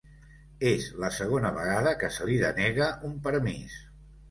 [0.69, 3.79] És la segona vegada que se li denega un permís